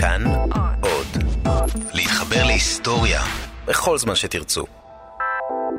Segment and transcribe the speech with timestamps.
[0.00, 0.22] כאן
[0.80, 1.24] עוד.
[1.94, 3.20] להתחבר להיסטוריה
[3.66, 4.64] בכל זמן שתרצו.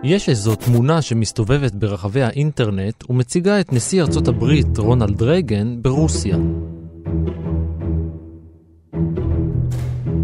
[0.03, 6.37] יש איזו תמונה שמסתובבת ברחבי האינטרנט ומציגה את נשיא ארצות הברית רונלד רייגן ברוסיה.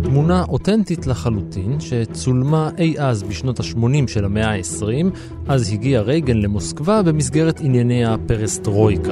[0.04, 5.18] תמונה אותנטית לחלוטין שצולמה אי אז בשנות ה-80 של המאה ה-20,
[5.48, 9.12] אז הגיע רייגן למוסקבה במסגרת ענייני הפרסטרויקה.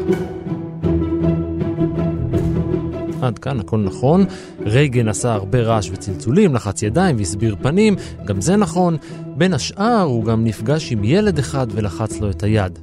[3.24, 4.26] עד כאן הכל נכון.
[4.66, 8.98] רייגן עשה הרבה רעש וצלצולים, לחץ ידיים והסביר פנים, גם זה נכון.
[9.38, 12.80] בין השאר הוא גם נפגש עם ילד אחד ולחץ לו את היד.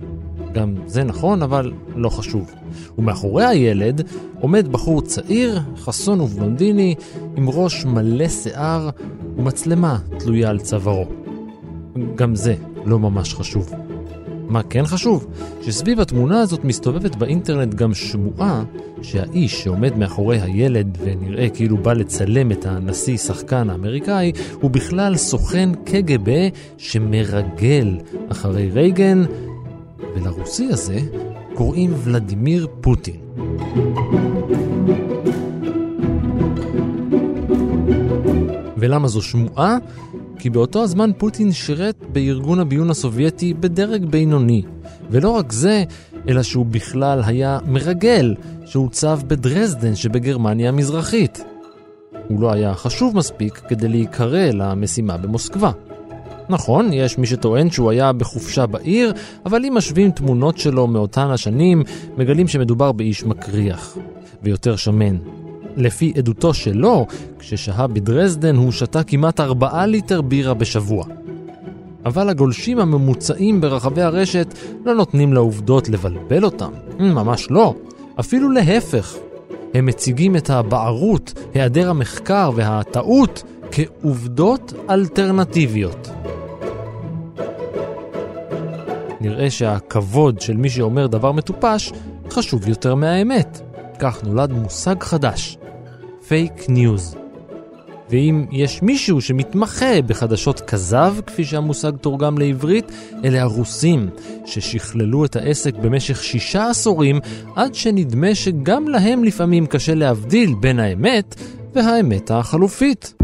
[0.53, 2.51] גם זה נכון, אבל לא חשוב.
[2.99, 4.03] ומאחורי הילד
[4.41, 6.95] עומד בחור צעיר, חסון ובלונדיני,
[7.37, 8.91] עם ראש מלא שיער
[9.37, 11.07] ומצלמה תלויה על צווארו.
[12.15, 12.55] גם זה
[12.85, 13.71] לא ממש חשוב.
[14.51, 15.27] מה כן חשוב?
[15.63, 18.65] שסביב התמונה הזאת מסתובבת באינטרנט גם שמועה
[19.03, 25.71] שהאיש שעומד מאחורי הילד ונראה כאילו בא לצלם את הנשיא שחקן האמריקאי הוא בכלל סוכן
[25.85, 29.25] קג"ב שמרגל אחרי רייגן
[30.15, 31.01] ולרוסי הזה
[31.55, 33.21] קוראים ולדימיר פוטין.
[38.77, 39.79] ולמה זו שמועה?
[40.41, 44.63] כי באותו הזמן פוטין שירת בארגון הביון הסובייטי בדרג בינוני.
[45.11, 45.85] ולא רק זה,
[46.29, 48.35] אלא שהוא בכלל היה מרגל
[48.67, 51.45] שהוצב בדרזדן שבגרמניה המזרחית.
[52.29, 55.71] הוא לא היה חשוב מספיק כדי להיקרא למשימה במוסקבה.
[56.49, 59.13] נכון, יש מי שטוען שהוא היה בחופשה בעיר,
[59.47, 61.83] אבל אם משווים תמונות שלו מאותן השנים,
[62.17, 63.97] מגלים שמדובר באיש מקריח,
[64.43, 65.17] ויותר שמן.
[65.77, 67.07] לפי עדותו שלו,
[67.39, 71.05] כששהה בדרזדן הוא שתה כמעט 4 ליטר בירה בשבוע.
[72.05, 74.55] אבל הגולשים הממוצעים ברחבי הרשת
[74.85, 77.75] לא נותנים לעובדות לבלבל אותם, ממש לא,
[78.21, 79.17] אפילו להפך.
[79.75, 86.11] הם מציגים את הבערות, היעדר המחקר והטעות כעובדות אלטרנטיביות.
[89.21, 91.93] נראה שהכבוד של מי שאומר דבר מטופש
[92.31, 93.61] חשוב יותר מהאמת.
[93.99, 95.59] כך נולד מושג חדש,
[96.31, 97.17] פייק ניוז.
[98.11, 102.93] ואם יש מישהו שמתמחה בחדשות כזב, כפי שהמושג תורגם לעברית,
[103.25, 104.09] אלה הרוסים,
[104.47, 107.21] ששכללו את העסק במשך שישה עשורים,
[107.57, 111.35] עד שנדמה שגם להם לפעמים קשה להבדיל בין האמת
[111.75, 113.20] והאמת החלופית.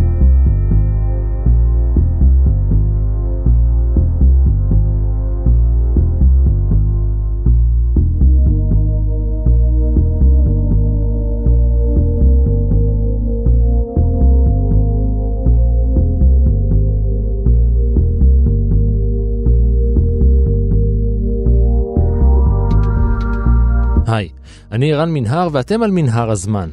[24.76, 26.70] אני ערן מנהר ואתם על מנהר הזמן.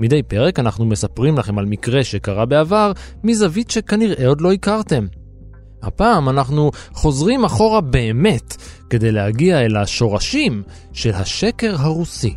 [0.00, 2.92] מדי פרק אנחנו מספרים לכם על מקרה שקרה בעבר
[3.24, 5.06] מזווית שכנראה עוד לא הכרתם.
[5.82, 8.56] הפעם אנחנו חוזרים אחורה באמת
[8.90, 10.62] כדי להגיע אל השורשים
[10.92, 12.36] של השקר הרוסי.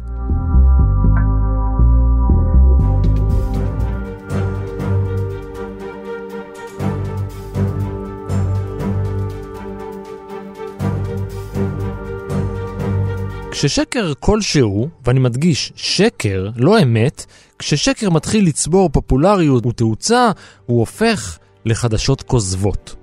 [13.60, 17.26] כששקר כלשהו, ואני מדגיש, שקר, לא אמת,
[17.60, 20.32] כששקר מתחיל לצבור פופולריות ותאוצה,
[20.66, 22.96] הוא הופך לחדשות כוזבות.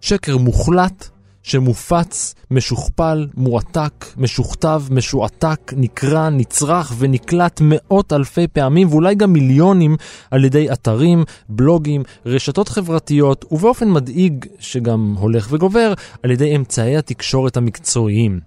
[0.00, 1.08] שקר מוחלט,
[1.42, 9.96] שמופץ, משוכפל, מועתק, משוכתב, משועתק, נקרא, נצרך ונקלט מאות אלפי פעמים ואולי גם מיליונים
[10.30, 17.56] על ידי אתרים, בלוגים, רשתות חברתיות ובאופן מדאיג שגם הולך וגובר על ידי אמצעי התקשורת
[17.56, 18.40] המקצועיים.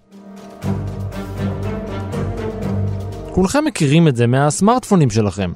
[3.34, 5.52] כולכם מכירים את זה מהסמארטפונים שלכם.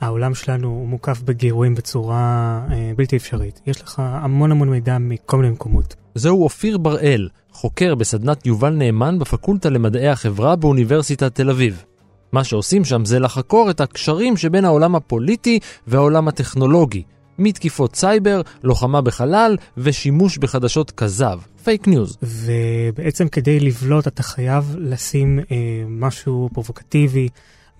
[0.00, 3.60] העולם שלנו הוא מוקף בגירויים בצורה אה, בלתי אפשרית.
[3.66, 5.94] יש לך המון המון מידע מכל מיני מקומות.
[6.14, 11.84] זהו אופיר בראל, חוקר בסדנת יובל נאמן בפקולטה למדעי החברה באוניברסיטת תל אביב.
[12.32, 17.02] מה שעושים שם זה לחקור את הקשרים שבין העולם הפוליטי והעולם הטכנולוגי,
[17.38, 21.38] מתקיפות סייבר, לוחמה בחלל ושימוש בחדשות כזב,
[21.68, 22.16] פייק ניוז.
[22.22, 27.28] ובעצם כדי לבלוט אתה חייב לשים אה, משהו פרובוקטיבי,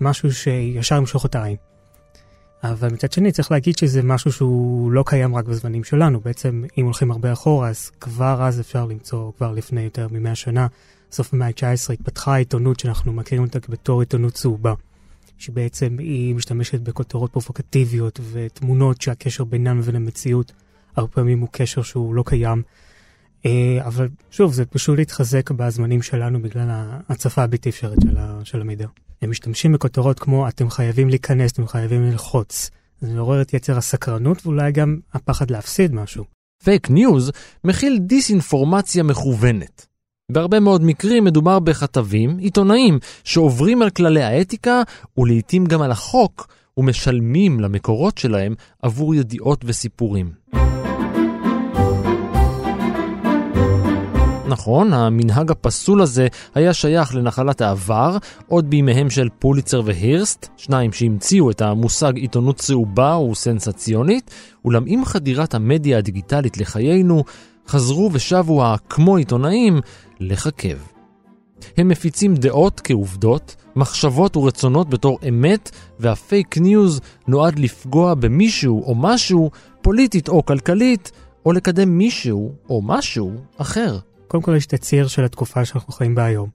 [0.01, 1.55] משהו שישר ימשוך את העין.
[2.63, 6.85] אבל מצד שני צריך להגיד שזה משהו שהוא לא קיים רק בזמנים שלנו, בעצם אם
[6.85, 10.67] הולכים הרבה אחורה אז כבר אז אפשר למצוא, כבר לפני יותר מ-100 שנה,
[11.11, 14.73] סוף המאה ה-19 התפתחה העיתונות שאנחנו מכירים אותה בתור עיתונות צהובה.
[15.37, 20.51] שבעצם היא משתמשת בכותרות פרובוקטיביות ותמונות שהקשר בינן ובין המציאות
[20.95, 22.63] הרבה פעמים הוא קשר שהוא לא קיים.
[23.45, 28.87] אה, אבל שוב, זה פשוט התחזק בזמנים שלנו בגלל ההצפה הבלתי אפשרית של, של המידע.
[29.21, 32.69] הם משתמשים בכותרות כמו אתם חייבים להיכנס, אתם חייבים ללחוץ.
[33.01, 36.23] זה מעורר את יצר הסקרנות ואולי גם הפחד להפסיד משהו.
[36.63, 37.31] פייק ניוז
[37.63, 39.85] מכיל דיסאינפורמציה מכוונת.
[40.31, 44.81] בהרבה מאוד מקרים מדובר בכתבים, עיתונאים, שעוברים על כללי האתיקה
[45.17, 46.47] ולעיתים גם על החוק,
[46.77, 50.31] ומשלמים למקורות שלהם עבור ידיעות וסיפורים.
[54.49, 58.17] נכון, המנהג הפסול הזה היה שייך לנחלת העבר,
[58.47, 64.31] עוד בימיהם של פוליצר והירסט, שניים שהמציאו את המושג עיתונות צהובה וסנסציונית,
[64.65, 67.23] אולם עם חדירת המדיה הדיגיטלית לחיינו,
[67.67, 69.81] חזרו ושבו הכמו עיתונאים
[70.19, 70.77] לחכב.
[71.77, 79.51] הם מפיצים דעות כעובדות, מחשבות ורצונות בתור אמת, והפייק ניוז נועד לפגוע במישהו או משהו,
[79.81, 81.11] פוליטית או כלכלית,
[81.45, 83.99] או לקדם מישהו או משהו אחר.
[84.29, 86.49] קודם כל יש את הציר של התקופה שאנחנו חיים בה היום.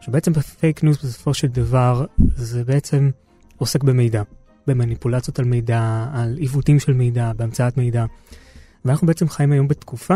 [0.00, 2.04] שבעצם בפייק ניוז בסופו של דבר
[2.36, 3.10] זה בעצם
[3.56, 4.22] עוסק במידע,
[4.66, 8.04] במניפולציות על מידע, על עיוותים של מידע, בהמצאת מידע.
[8.84, 10.14] ואנחנו בעצם חיים היום בתקופה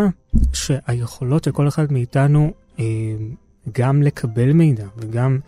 [0.53, 2.85] שהיכולות של כל אחד מאיתנו אה,
[3.73, 5.39] גם לקבל מידע וגם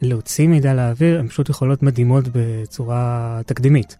[0.00, 3.96] להוציא מידע לאוויר, הן פשוט יכולות מדהימות בצורה תקדימית.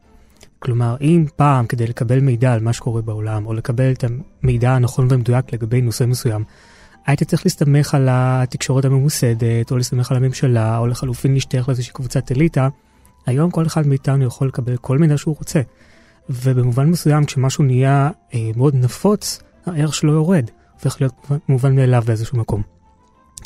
[0.58, 4.05] כלומר, אם פעם כדי לקבל מידע על מה שקורה בעולם, או לקבל את
[4.43, 6.44] המידע הנכון והמדויק לגבי נושא מסוים,
[7.06, 12.33] היית צריך להסתמך על התקשורת הממוסדת, או להסתמך על הממשלה, או לחלופין להשתייך לאיזושהי קבוצת
[12.33, 12.69] אליטה,
[13.27, 15.61] היום כל אחד מאיתנו יכול לקבל כל מידע שהוא רוצה.
[16.31, 21.15] ובמובן מסוים, כשמשהו נהיה אה, מאוד נפוץ, הערך שלו יורד, הופך להיות
[21.49, 22.62] מובן מאליו באיזשהו מקום.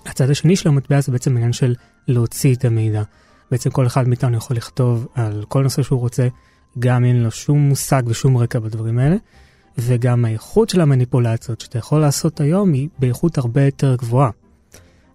[0.06, 1.74] הצד השני של המטבע זה בעצם עניין של
[2.08, 3.02] להוציא את המידע.
[3.50, 6.28] בעצם כל אחד מאיתנו יכול לכתוב על כל נושא שהוא רוצה,
[6.78, 9.16] גם אין לו שום מושג ושום רקע בדברים האלה,
[9.78, 14.30] וגם האיכות של המניפולציות שאתה יכול לעשות היום היא באיכות הרבה יותר גבוהה.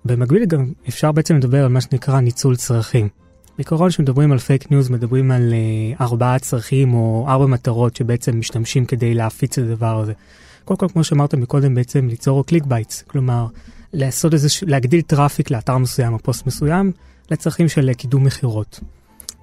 [0.05, 3.09] במקביל גם אפשר בעצם לדבר על מה שנקרא ניצול צרכים.
[3.57, 8.85] בעיקרון כשמדברים על פייק ניוז מדברים על אה, ארבעה צרכים או ארבע מטרות שבעצם משתמשים
[8.85, 10.13] כדי להפיץ את הדבר הזה.
[10.65, 13.47] קודם כל כמו שאמרת מקודם בעצם ליצור click baits, כלומר
[13.93, 16.91] לעשות איזה, להגדיל traffic לאתר מסוים או פוסט מסוים
[17.31, 18.79] לצרכים של קידום מכירות.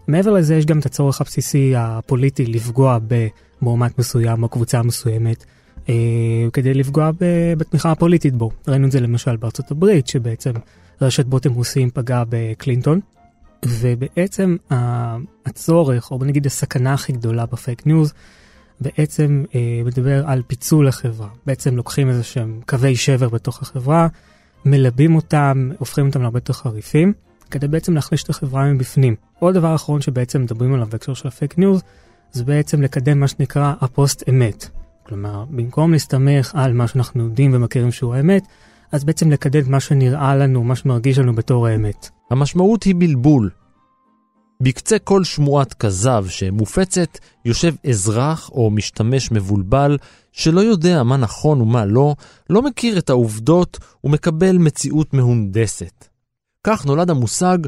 [0.09, 2.99] מעבר לזה יש גם את הצורך הבסיסי הפוליטי לפגוע
[3.65, 5.45] במועמד מסוים או קבוצה מסוימת
[5.89, 5.95] אה,
[6.53, 7.11] כדי לפגוע
[7.59, 8.51] בתמיכה הפוליטית בו.
[8.69, 10.53] ראינו את זה למשל בארצות הברית שבעצם
[11.03, 13.01] רשת בוטים רוסים פגעה בקלינטון.
[13.69, 14.57] ובעצם
[15.47, 18.13] הצורך, או נגיד הסכנה הכי גדולה בפייק ניוז,
[18.81, 21.29] בעצם אה, מדבר על פיצול החברה.
[21.47, 24.09] בעצם לוקחים איזה שהם קווי שבר בתוך החברה,
[24.65, 27.13] מלבים אותם, הופכים אותם להרבה יותר חריפים,
[27.51, 29.15] כדי בעצם להחליש את החברה מבפנים.
[29.39, 31.83] עוד דבר אחרון שבעצם מדברים עליו בהקשר של הפייק ניוז,
[32.35, 34.69] זה בעצם לקדם מה שנקרא הפוסט אמת.
[35.07, 38.47] כלומר, במקום להסתמך על מה שאנחנו יודעים ומכירים שהוא האמת,
[38.93, 42.11] אז בעצם לקדם מה שנראה לנו, מה שמרגיש לנו בתור האמת.
[42.31, 43.51] המשמעות היא בלבול.
[44.61, 49.99] בקצה כל שמועת כזב שמופצת, יושב אזרח או משתמש מבולבל
[50.33, 52.15] שלא יודע מה נכון ומה לא,
[52.51, 56.09] לא מכיר את העובדות ומקבל מציאות מהונדסת.
[56.65, 57.59] כך נולד המושג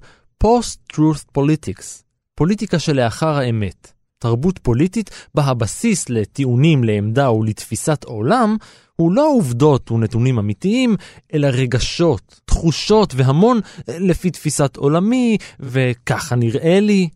[0.45, 2.03] Post-Truth Politics,
[2.35, 3.96] פוליטיקה שלאחר האמת.
[4.19, 8.57] תרבות פוליטית בה הבסיס לטיעונים לעמדה ולתפיסת עולם
[8.97, 10.97] הוא לא עובדות ונתונים אמיתיים,
[11.35, 17.09] אלא רגשות, תחושות והמון לפי תפיסת עולמי, וככה נראה לי.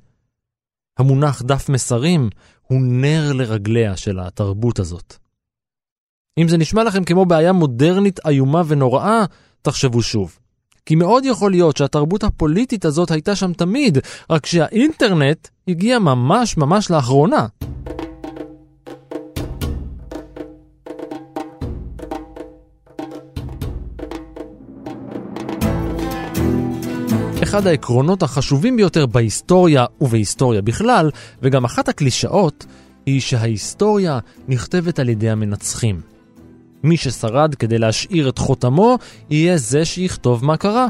[0.99, 2.31] המונח דף מסרים
[2.63, 5.17] הוא נר לרגליה של התרבות הזאת.
[6.39, 9.25] אם זה נשמע לכם כמו בעיה מודרנית איומה ונוראה,
[9.63, 10.39] תחשבו שוב.
[10.87, 13.99] כי מאוד יכול להיות שהתרבות הפוליטית הזאת הייתה שם תמיד,
[14.31, 17.47] רק שהאינטרנט הגיע ממש ממש לאחרונה.
[27.43, 31.11] אחד העקרונות החשובים ביותר בהיסטוריה ובהיסטוריה בכלל,
[31.43, 32.67] וגם אחת הקלישאות,
[33.07, 34.19] היא שההיסטוריה
[34.49, 36.20] נכתבת על ידי המנצחים.
[36.83, 38.99] מי ששרד כדי להשאיר את חותמו,
[39.31, 40.87] יהיה זה שיכתוב מה קרה.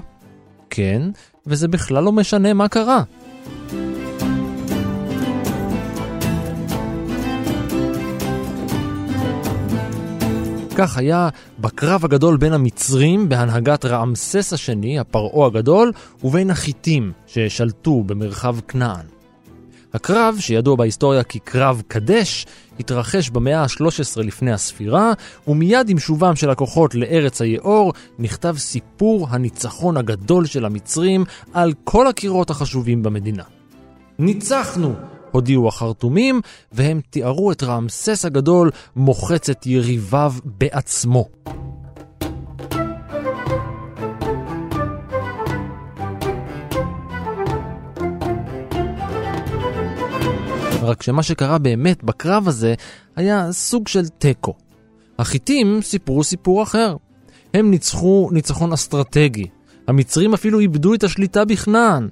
[0.71, 1.03] כן,
[1.47, 3.03] וזה בכלל לא משנה מה קרה.
[10.77, 11.29] כך היה
[11.59, 15.93] בקרב הגדול בין המצרים בהנהגת רעמסס השני, הפרעה הגדול,
[16.25, 19.20] ובין החיטים ששלטו במרחב כנען.
[19.95, 22.47] הקרב, שידוע בהיסטוריה כקרב קדש,
[22.81, 25.13] התרחש במאה ה-13 לפני הספירה,
[25.49, 32.07] ומיד עם שובם של הכוחות לארץ היאור, נכתב סיפור הניצחון הגדול של המצרים על כל
[32.07, 33.43] הקירות החשובים במדינה.
[34.19, 34.95] ניצחנו!
[35.31, 36.41] הודיעו החרטומים,
[36.73, 41.29] והם תיארו את רעמסס הגדול מוחץ את יריביו בעצמו.
[50.83, 52.75] רק שמה שקרה באמת בקרב הזה
[53.17, 54.55] היה סוג של תיקו.
[55.19, 56.97] החיטים סיפרו סיפור אחר.
[57.55, 59.47] הם ניצחו ניצחון אסטרטגי.
[59.89, 62.09] המצרים אפילו איבדו את השליטה בכנען.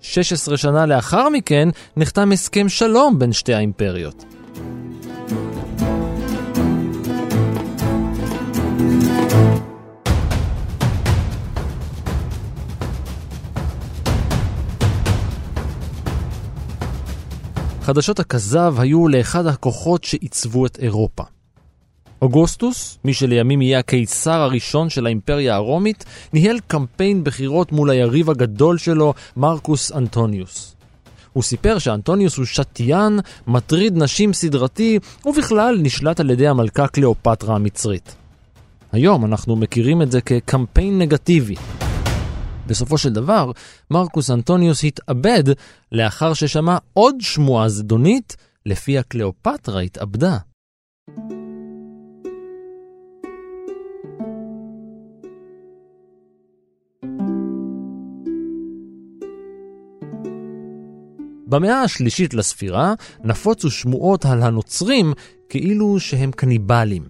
[0.00, 4.24] 16 שנה לאחר מכן נחתם הסכם שלום בין שתי האימפריות.
[17.90, 21.22] חדשות הכזב היו לאחד הכוחות שעיצבו את אירופה.
[22.22, 28.78] אוגוסטוס, מי שלימים יהיה הקיסר הראשון של האימפריה הרומית, ניהל קמפיין בחירות מול היריב הגדול
[28.78, 30.76] שלו, מרקוס אנטוניוס.
[31.32, 38.14] הוא סיפר שאנטוניוס הוא שתיין, מטריד נשים סדרתי, ובכלל נשלט על ידי המלכה קליאופטרה המצרית.
[38.92, 41.54] היום אנחנו מכירים את זה כקמפיין נגטיבי.
[42.70, 43.50] בסופו של דבר,
[43.90, 45.44] מרקוס אנטוניוס התאבד
[45.92, 48.36] לאחר ששמע עוד שמועה זדונית,
[48.66, 50.38] לפיה קליאופטרה התאבדה.
[61.46, 65.12] במאה השלישית לספירה נפוצו שמועות על הנוצרים
[65.48, 67.08] כאילו שהם קניבלים.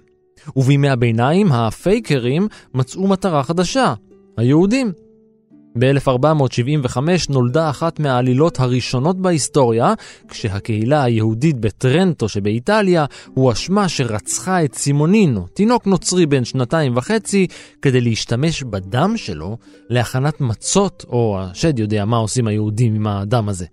[0.57, 3.95] ובימי הביניים הפייקרים מצאו מטרה חדשה,
[4.37, 4.93] היהודים.
[5.79, 6.99] ב-1475
[7.29, 9.95] נולדה אחת מהעלילות הראשונות בהיסטוריה,
[10.29, 17.47] כשהקהילה היהודית בטרנטו שבאיטליה הואשמה שרצחה את סימונינו, תינוק נוצרי בן שנתיים וחצי,
[17.83, 19.57] כדי להשתמש בדם שלו
[19.89, 23.67] להכנת מצות, או השד יודע מה עושים היהודים עם הדם הזה.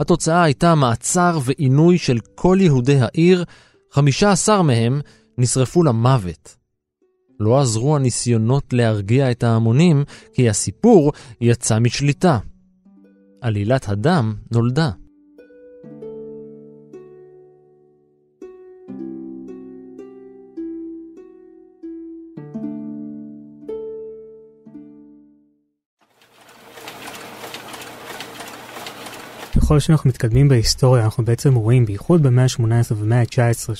[0.00, 3.44] התוצאה הייתה מעצר ועינוי של כל יהודי העיר,
[3.90, 5.00] 15 מהם
[5.38, 6.56] נשרפו למוות.
[7.40, 12.38] לא עזרו הניסיונות להרגיע את ההמונים, כי הסיפור יצא משליטה.
[13.40, 14.90] עלילת הדם נולדה.
[29.56, 33.74] ככל שאנחנו מתקדמים בהיסטוריה, אנחנו בעצם רואים, בייחוד במאה ה-18 ובמאה ה-19,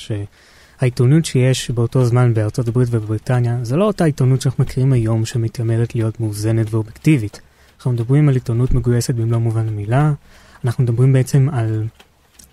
[0.82, 5.94] שהעיתונות שיש באותו זמן בארצות הברית ובבריטניה, זה לא אותה עיתונות שאנחנו מכירים היום שמתיימרת
[5.94, 7.40] להיות מאוזנת ואובייקטיבית.
[7.76, 10.12] אנחנו מדברים על עיתונות מגויסת במלוא מובן המילה,
[10.64, 11.84] אנחנו מדברים בעצם על,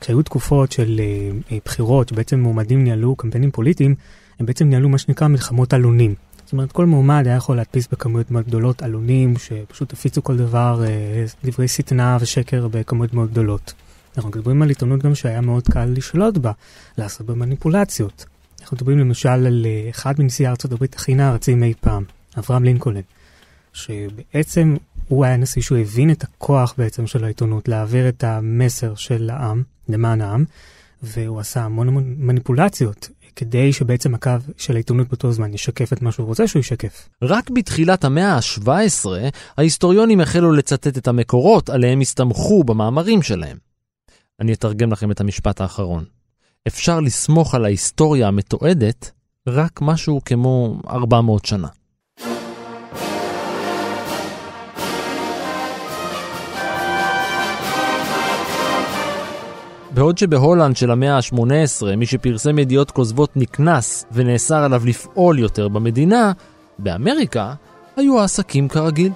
[0.01, 1.01] כשהיו תקופות של
[1.49, 3.95] uh, בחירות, שבעצם מועמדים ניהלו קמפיינים פוליטיים,
[4.39, 6.15] הם בעצם ניהלו מה שנקרא מלחמות עלונים.
[6.45, 10.83] זאת אומרת, כל מועמד היה יכול להדפיס בכמויות מאוד גדולות עלונים שפשוט הפיצו כל דבר,
[10.87, 13.73] אה, דברי שטנה ושקר בכמויות מאוד גדולות.
[14.19, 16.51] אנחנו מדברים על עיתונות גם שהיה מאוד קל לשלוט בה,
[16.97, 18.25] לעשות בה מניפולציות.
[18.61, 22.03] אנחנו מדברים למשל על אה, אחד מנשיאי ארצות הברית הכי נערצים אי פעם,
[22.37, 23.01] אברהם לינקולן,
[23.73, 24.75] שבעצם
[25.07, 29.63] הוא היה נשיא שהוא הבין את הכוח בעצם של העיתונות להעביר את המסר של העם,
[29.89, 30.45] למען העם,
[31.03, 36.11] והוא עשה המון המון מניפולציות כדי שבעצם הקו של העיתונות באותו זמן ישקף את מה
[36.11, 37.09] שהוא רוצה שהוא ישקף.
[37.21, 39.05] רק בתחילת המאה ה-17,
[39.57, 43.68] ההיסטוריונים החלו לצטט את המקורות עליהם הסתמכו במאמרים שלהם.
[44.39, 46.03] אני אתרגם לכם את המשפט האחרון.
[46.67, 49.11] אפשר לסמוך על ההיסטוריה המתועדת
[49.47, 51.67] רק משהו כמו 400 שנה.
[59.93, 66.31] בעוד שבהולנד של המאה ה-18 מי שפרסם ידיעות כוזבות נקנס ונאסר עליו לפעול יותר במדינה,
[66.79, 67.53] באמריקה
[67.95, 69.11] היו העסקים כרגיל.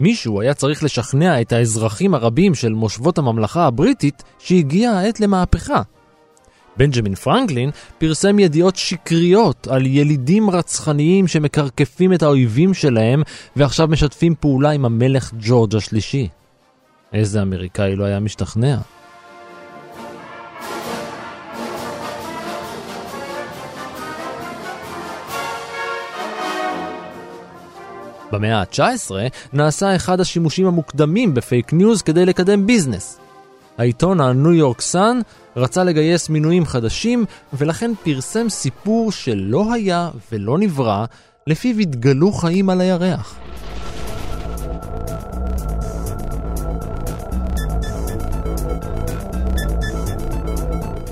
[0.00, 5.82] מישהו היה צריך לשכנע את האזרחים הרבים של מושבות הממלכה הבריטית שהגיעה העת למהפכה.
[6.76, 13.22] בנג'מין פרנקלין פרסם ידיעות שקריות על ילידים רצחניים שמקרקפים את האויבים שלהם
[13.56, 16.28] ועכשיו משתפים פעולה עם המלך ג'ורג' השלישי.
[17.12, 18.76] איזה אמריקאי לא היה משתכנע?
[28.32, 29.10] במאה ה-19
[29.52, 33.18] נעשה אחד השימושים המוקדמים בפייק ניוז כדי לקדם ביזנס.
[33.78, 35.20] העיתון הניו יורק סאן
[35.56, 41.04] רצה לגייס מנויים חדשים, ולכן פרסם סיפור שלא היה ולא נברא,
[41.46, 43.36] לפיו התגלו חיים על הירח.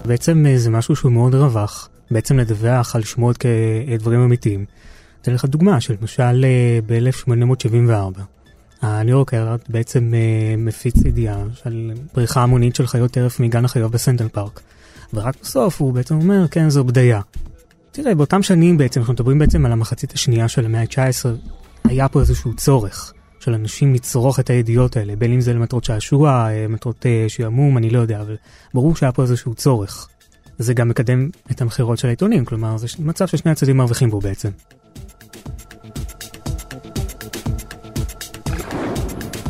[0.05, 4.65] בעצם אה, זה משהו שהוא מאוד רווח, בעצם לדווח על שמועות כדברים אמיתיים.
[5.23, 8.21] אתן לך דוגמה של למשל אה, ב-1874.
[8.83, 13.91] הניו יורק הרארד בעצם uh, מפיץ ידיעה של בריחה המונית של חיות טרף מגן החיות
[13.91, 14.61] בסנטל פארק.
[15.15, 17.21] ורק בסוף הוא בעצם אומר, כן, זו בדיה.
[17.93, 21.29] תראה, באותם שנים בעצם, אנחנו מדברים בעצם על המחצית השנייה של המאה ה-19,
[21.85, 26.49] היה פה איזשהו צורך של אנשים לצרוך את הידיעות האלה, בין אם זה למטרות שעשוע,
[26.51, 28.37] אה, מטרות אה, שעמום, אני לא יודע, אבל
[28.75, 30.09] ברור שהיה פה איזשהו צורך.
[30.59, 34.51] זה גם מקדם את המכירות של העיתונים, כלומר, זה מצב ששני הצדדים מרוויחים בו בעצם.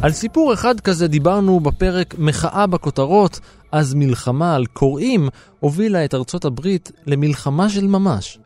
[0.03, 3.41] על סיפור אחד כזה דיברנו בפרק מחאה בכותרות,
[3.73, 5.29] אז מלחמה על קוראים
[5.61, 8.39] הובילה את ארצות הברית למלחמה של ממש.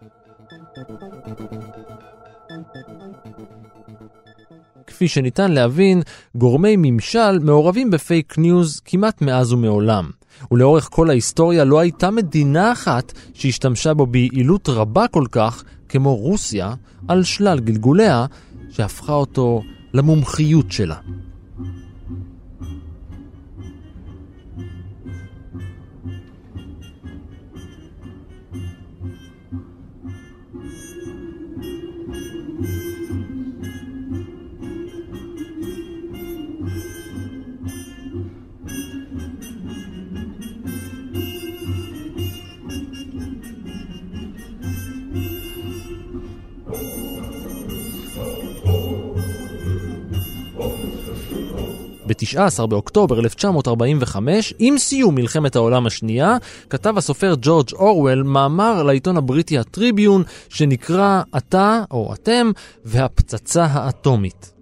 [4.87, 6.03] כפי שניתן להבין,
[6.35, 10.11] גורמי ממשל מעורבים בפייק ניוז כמעט מאז ומעולם.
[10.51, 16.75] ולאורך כל ההיסטוריה לא הייתה מדינה אחת שהשתמשה בו ביעילות רבה כל כך כמו רוסיה,
[17.09, 18.27] על שלל גלגוליה,
[18.71, 19.63] שהפכה אותו
[19.95, 20.97] למומחיות שלה.
[52.23, 56.37] ב-19 באוקטובר 1945, עם סיום מלחמת העולם השנייה,
[56.71, 62.51] כתב הסופר ג'ורג' אורוול מאמר לעיתון הבריטי הטריביון, שנקרא "אתה או אתם
[62.85, 64.53] והפצצה האטומית".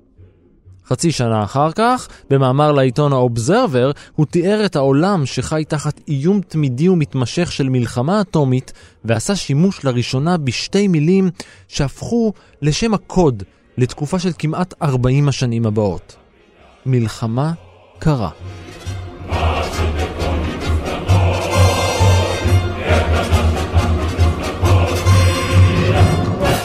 [0.87, 6.89] חצי שנה אחר כך, במאמר לעיתון האובזרבר, הוא תיאר את העולם שחי תחת איום תמידי
[6.89, 8.73] ומתמשך של מלחמה אטומית,
[9.05, 11.31] ועשה שימוש לראשונה בשתי מילים
[11.69, 13.43] שהפכו לשם הקוד
[13.79, 16.20] לתקופה של כמעט 40 השנים הבאות.
[16.87, 17.53] מלחמה
[17.99, 18.31] קרה.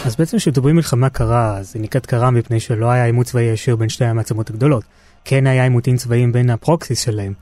[0.06, 3.90] אז בעצם כשמדברים מלחמה קרה, זה נקראת קרה מפני שלא היה עימות צבאי ישיר בין
[3.90, 4.84] שתי המעצמות הגדולות.
[5.26, 7.34] כן היה עימותים צבאיים בין הפרוקסיס שלהם.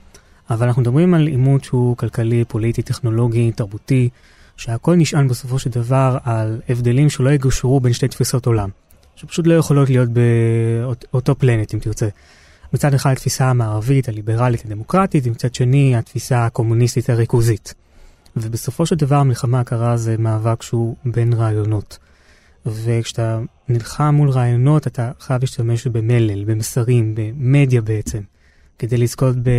[0.49, 4.09] אבל אנחנו מדברים על עימות שהוא כלכלי, פוליטי, טכנולוגי, תרבותי,
[4.57, 8.69] שהכל נשען בסופו של דבר על הבדלים שלא יגושרו בין שתי תפיסות עולם.
[9.15, 10.09] שפשוט לא יכולות להיות
[11.11, 12.07] באותו פלנט, אם תרצה.
[12.73, 17.73] מצד אחד התפיסה המערבית, הליברלית, הדמוקרטית, ומצד שני התפיסה הקומוניסטית הריכוזית.
[18.35, 21.97] ובסופו של דבר המלחמה הקרה זה מאבק שהוא בין רעיונות.
[22.65, 28.21] וכשאתה נלחם מול רעיונות אתה חייב להשתמש במלל, במסרים, במדיה בעצם,
[28.79, 29.49] כדי לזכות, ב...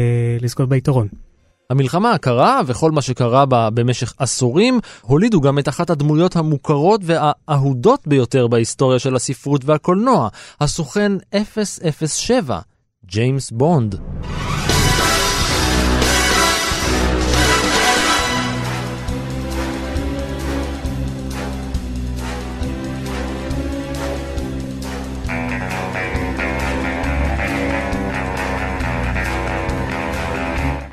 [0.41, 1.09] לזכות ביתרון.
[1.71, 8.07] המלחמה הקרה וכל מה שקרה בה במשך עשורים הולידו גם את אחת הדמויות המוכרות והאהודות
[8.07, 10.29] ביותר בהיסטוריה של הספרות והקולנוע,
[10.61, 11.13] הסוכן
[12.07, 12.61] 007,
[13.07, 13.95] ג'יימס בונד.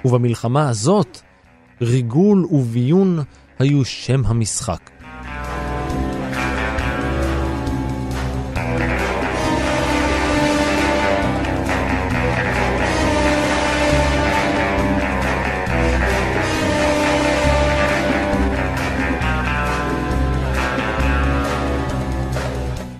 [0.06, 1.22] ובמלחמה הזאת,
[1.82, 3.20] ריגול וביון
[3.60, 5.01] היו שם המשחק.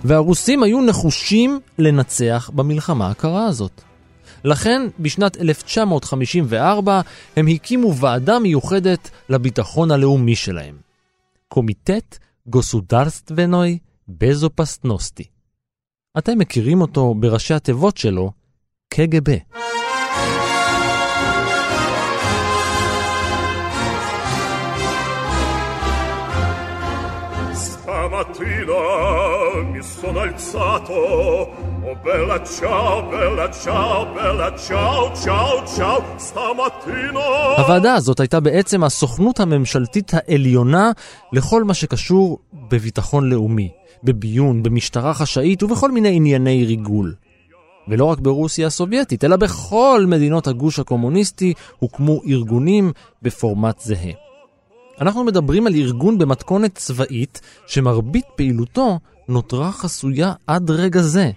[0.04, 3.82] והרוסים היו נחושים לנצח במלחמה הקרה הזאת.
[4.44, 7.00] לכן, בשנת 1954
[7.36, 10.76] הם הקימו ועדה מיוחדת לביטחון הלאומי שלהם.
[11.48, 15.24] קומיטט גוסודרסטבנוי בזופסטנוסטי.
[16.18, 18.32] אתם מכירים אותו בראשי התיבות שלו,
[18.94, 19.36] קג"ב.
[28.22, 30.92] Stamattina mi sono alzato
[31.88, 37.18] Oh bella ciao, bella ciao, bella ciao, ciao, ciao, stamattina
[37.58, 40.90] הוועדה הזאת הייתה בעצם הסוכנות הממשלתית העליונה
[41.32, 42.38] לכל מה שקשור
[42.70, 43.70] בביטחון לאומי,
[44.04, 47.14] בביון, במשטרה חשאית ובכל מיני ענייני ריגול.
[47.88, 54.31] ולא רק ברוסיה הסובייטית, אלא בכל מדינות הגוש הקומוניסטי הוקמו ארגונים בפורמט זהה.
[55.00, 61.30] אנחנו מדברים על ארגון במתכונת צבאית שמרבית פעילותו נותרה חסויה עד רגע זה.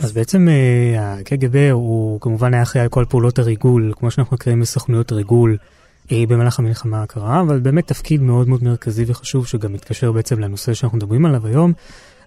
[0.00, 4.60] אז בעצם אה, הקג"ב הוא כמובן היה אחראי על כל פעולות הריגול, כמו שאנחנו מכירים
[4.60, 5.56] בסוכנויות ריגול
[6.12, 10.74] אה, במהלך המלחמה הקרה, אבל באמת תפקיד מאוד מאוד מרכזי וחשוב שגם מתקשר בעצם לנושא
[10.74, 11.72] שאנחנו מדברים עליו היום,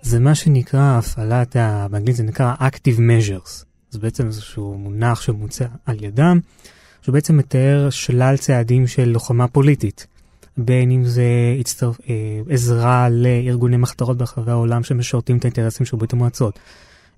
[0.02, 1.56] זה מה שנקרא הפעלת,
[1.92, 3.66] באנגלית זה נקרא Active Measures.
[3.90, 6.40] זה בעצם איזשהו מונח שמוצע על ידם,
[7.02, 10.08] שבעצם מתאר שלל צעדים של לוחמה פוליטית.
[10.58, 11.24] בין אם זה
[11.60, 12.16] הצטרף, אה,
[12.50, 16.60] עזרה לארגוני מחתרות ברחבי העולם שמשרתים את האינטרסים של ברית המועצות,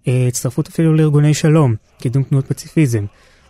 [0.07, 3.05] אה, הצטרפות אפילו לארגוני שלום, קידום תנועות פציפיזם,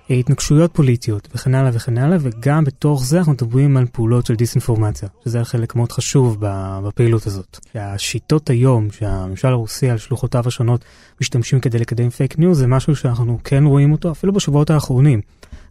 [0.10, 5.10] התנגשויות פוליטיות וכן הלאה וכן הלאה, וגם בתוך זה אנחנו מדברים על פעולות של דיסאינפורמציה,
[5.26, 6.38] שזה חלק מאוד חשוב
[6.84, 7.60] בפעילות הזאת.
[7.76, 10.86] השיטות היום שהממשל הרוסי על שלוחותיו השונות
[11.22, 15.22] משתמשים כדי לקדם פייק ניוז זה משהו שאנחנו כן רואים אותו אפילו בשבועות האחרונים.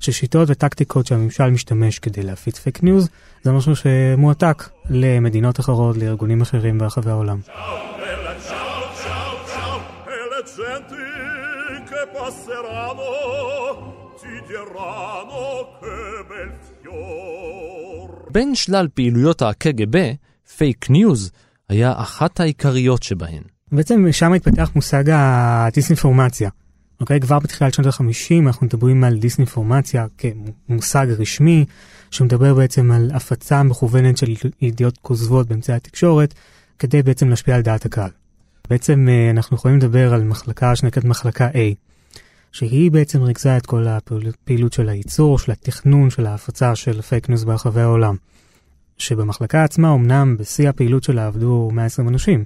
[0.00, 3.08] ששיטות וטקטיקות שהממשל משתמש כדי להפיץ פייק ניוז
[3.42, 7.38] זה משהו שמועתק למדינות אחרות, לארגונים אחרים ברחבי העולם.
[18.30, 20.12] בין שלל פעילויות הקג"ב,
[20.56, 21.30] פייק ניוז
[21.68, 23.42] היה אחת העיקריות שבהן.
[23.72, 26.50] בעצם שם התפתח מושג הדיסאינפורמציה.
[27.00, 27.20] אוקיי?
[27.20, 31.64] כבר בתחילת שנות ה-50 אנחנו מדברים על דיסאינפורמציה כמושג רשמי,
[32.10, 36.34] שמדבר בעצם על הפצה מכוונת של ידיעות כוזבות באמצעי התקשורת,
[36.78, 38.10] כדי בעצם להשפיע על דעת הקהל.
[38.70, 41.56] בעצם אה, אנחנו יכולים לדבר על מחלקה שנקראת מחלקה A,
[42.52, 47.44] שהיא בעצם ריכזה את כל הפעילות של הייצור, של התכנון, של ההפצה של פייק ניוז
[47.44, 48.16] ברחבי העולם.
[48.98, 52.44] שבמחלקה עצמה, אמנם בשיא הפעילות שלה עבדו 120 אנשים,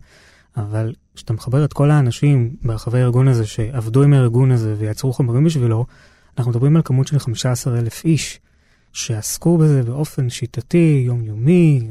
[0.56, 5.44] אבל כשאתה מחבר את כל האנשים ברחבי הארגון הזה שעבדו עם הארגון הזה ויצרו חומרים
[5.44, 5.86] בשבילו,
[6.38, 8.40] אנחנו מדברים על כמות של 15 אלף איש
[8.92, 11.88] שעסקו בזה באופן שיטתי, יומיומי,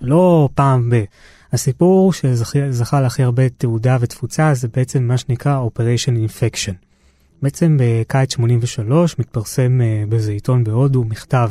[0.00, 1.04] לא פעם ב...
[1.52, 6.74] הסיפור שזכה להכי הרבה תעודה ותפוצה זה בעצם מה שנקרא Operation Infection.
[7.42, 11.50] בעצם בקיץ 83 מתפרסם אה, באיזה עיתון בהודו מכתב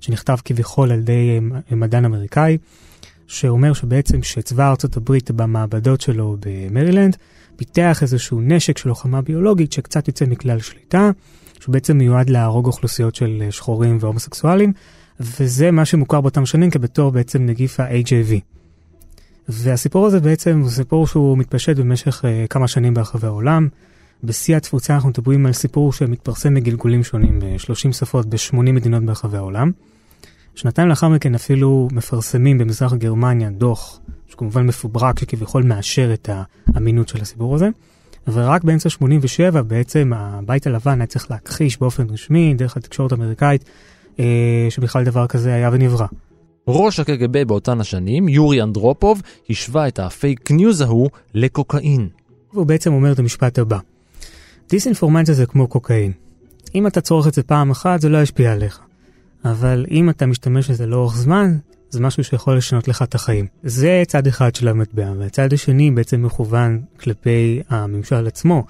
[0.00, 2.58] שנכתב כביכול על ידי אה, מדען אמריקאי
[3.26, 7.16] שאומר שבעצם שצבא ארצות הברית במעבדות שלו במרילנד
[7.56, 11.10] פיתח איזשהו נשק של לוחמה ביולוגית שקצת יוצא מכלל שליטה,
[11.60, 14.72] שהוא בעצם מיועד להרוג אוכלוסיות של שחורים והומוסקסואלים,
[15.20, 18.57] וזה מה שמוכר באותם שנים כבתור בעצם נגיף ה-HIV.
[19.48, 23.68] והסיפור הזה בעצם הוא סיפור שהוא מתפשט במשך uh, כמה שנים ברחבי העולם.
[24.24, 29.70] בשיא התפוצה אנחנו מדברים על סיפור שמתפרסם בגלגולים שונים ב-30 שפות ב-80 מדינות ברחבי העולם.
[30.54, 36.28] שנתיים לאחר מכן אפילו מפרסמים במזרח גרמניה דוח, שכמובן מפוברק, שכביכול מאשר את
[36.74, 37.68] האמינות של הסיפור הזה.
[38.32, 43.64] ורק באמצע 87 בעצם הבית הלבן היה צריך להכחיש באופן רשמי, דרך התקשורת האמריקאית,
[44.20, 46.06] אה, שבכלל דבר כזה היה ונברא.
[46.68, 52.08] ראש הקג"ב באותן השנים, יורי אנדרופוב, השווה את הפייק ניוז ההוא לקוקאין.
[52.52, 53.78] והוא בעצם אומר את המשפט הבא:
[54.68, 56.12] דיסאינפורמציה זה כמו קוקאין.
[56.74, 58.80] אם אתה צורך את זה פעם אחת, זה לא ישפיע עליך.
[59.44, 61.58] אבל אם אתה משתמש בזה לאורך זמן,
[61.90, 63.46] זה משהו שיכול לשנות לך את החיים.
[63.62, 68.64] זה צד אחד של המטבע, והצד השני בעצם מכוון כלפי הממשל עצמו,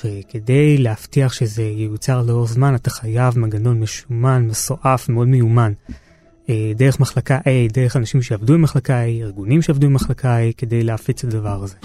[0.00, 5.72] שכדי להבטיח שזה ייוצר לאורך זמן, אתה חייב מנגנון משומן, מסועף, מאוד מיומן.
[6.48, 10.52] אה, דרך מחלקה A, דרך אנשים שעבדו עם מחלקה A, ארגונים שעבדו עם מחלקה A,
[10.56, 11.76] כדי להפיץ את הדבר הזה.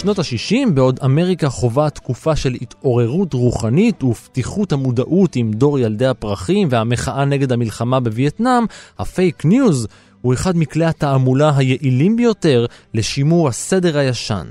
[0.00, 6.68] בשנות ה-60, בעוד אמריקה חווה תקופה של התעוררות רוחנית ופתיחות המודעות עם דור ילדי הפרחים
[6.70, 8.64] והמחאה נגד המלחמה בווייטנאם,
[8.98, 9.86] הפייק ניוז
[10.22, 14.46] הוא אחד מכלי התעמולה היעילים ביותר לשימור הסדר הישן.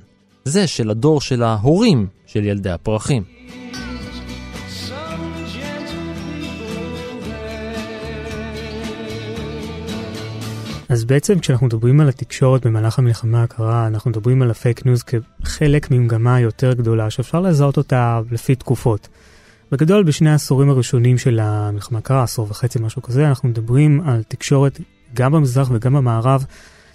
[0.45, 3.23] זה של הדור של ההורים של ילדי הפרחים.
[10.89, 15.91] אז בעצם כשאנחנו מדברים על התקשורת במהלך המלחמה הקרה, אנחנו מדברים על הפייק ניוז כחלק
[15.91, 19.07] ממגמה יותר גדולה, שאפשר לזהות אותה לפי תקופות.
[19.71, 24.79] בגדול, בשני העשורים הראשונים של המלחמה הקרה, עשור וחצי, משהו כזה, אנחנו מדברים על תקשורת
[25.13, 26.45] גם במזרח וגם במערב,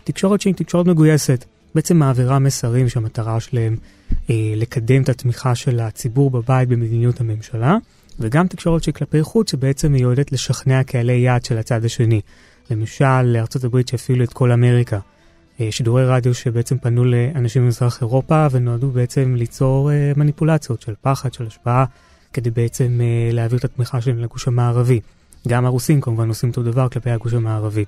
[0.05, 1.45] תקשורת שהיא תקשורת מגויסת.
[1.75, 3.77] בעצם מעבירה מסרים שהמטרה שלהם
[4.31, 7.77] אה, לקדם את התמיכה של הציבור בבית במדיניות הממשלה,
[8.21, 12.21] וגם תקשורת שהיא כלפי חוץ, שבעצם מיועדת לשכנע קהלי יעד של הצד השני.
[12.71, 14.99] למשל לארצות הברית שהפעילו את כל אמריקה.
[15.61, 21.33] אה, שידורי רדיו שבעצם פנו לאנשים במזרח אירופה ונועדו בעצם ליצור אה, מניפולציות של פחד,
[21.33, 21.85] של השפעה,
[22.33, 25.01] כדי בעצם אה, להעביר את התמיכה שלהם לגוש המערבי.
[25.49, 27.85] גם הרוסים כמובן עושים אותו דבר כלפי הגוש המערבי.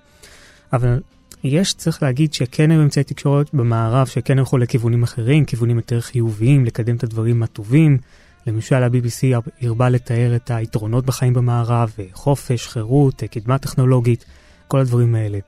[0.73, 1.01] אבל
[1.45, 6.65] יש, צריך להגיד שכן היו אמצעי תקשורת במערב שכן הלכו לכיוונים אחרים, כיוונים יותר חיוביים,
[6.65, 7.99] לקדם את הדברים הטובים.
[8.47, 14.25] למשל ה-BBC הרבה לתאר את היתרונות בחיים במערב, חופש, חירות, קדמה טכנולוגית.
[14.69, 15.39] כל הדברים האלה.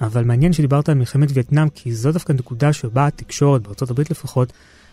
[0.00, 4.52] אבל מעניין שדיברת על מלחמת וייטנאם, כי זו דווקא נקודה שבה התקשורת, הברית לפחות,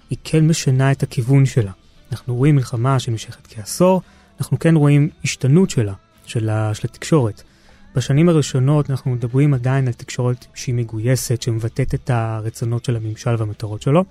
[0.10, 1.72] היא כן משנה את הכיוון שלה.
[2.12, 4.02] אנחנו רואים מלחמה שנמשכת כעשור,
[4.40, 5.94] אנחנו כן רואים השתנות שלה,
[6.26, 7.44] של, ה, של התקשורת.
[7.96, 13.82] בשנים הראשונות אנחנו מדברים עדיין על תקשורת שהיא מגויסת, שמבטאת את הרצונות של הממשל והמטרות
[13.82, 14.04] שלו,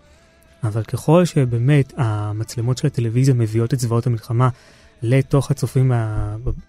[0.64, 4.48] אבל ככל שבאמת המצלמות של הטלוויזיה מביאות את זוועות המלחמה
[5.02, 5.92] לתוך הצופים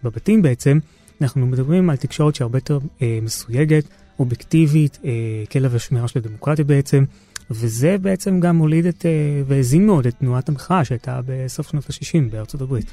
[0.03, 0.79] בבתים בעצם,
[1.21, 3.83] אנחנו מדברים על תקשורת שהרבה יותר אה, מסויגת,
[4.19, 5.11] אובייקטיבית, אה,
[5.51, 7.03] כלב השמירה של הדמוקרטיה בעצם,
[7.51, 9.11] וזה בעצם גם הוליד את, אה,
[9.47, 12.91] והזין מאוד את תנועת המחאה שהייתה בסוף שנות ה-60 בארצות הברית.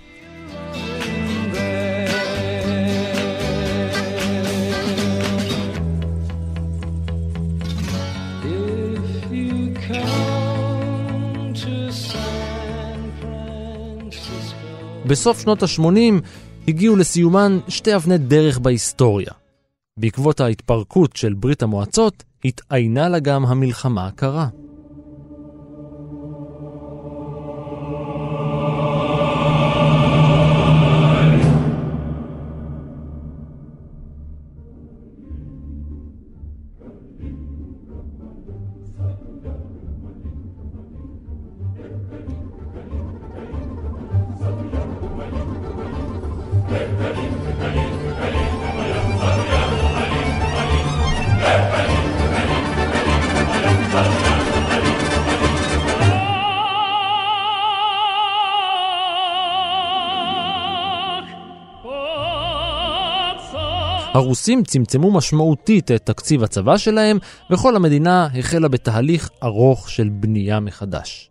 [15.07, 16.21] בסוף שנות ה-80
[16.69, 19.33] הגיעו לסיומן שתי אבני דרך בהיסטוריה.
[19.99, 24.49] בעקבות ההתפרקות של ברית המועצות, התעיינה לה גם המלחמה הקרה.
[64.37, 67.19] הרוסים צמצמו משמעותית את תקציב הצבא שלהם,
[67.51, 71.31] וכל המדינה החלה בתהליך ארוך של בנייה מחדש.